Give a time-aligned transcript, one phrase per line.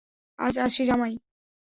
[0.39, 1.13] আজ আসি জামাই।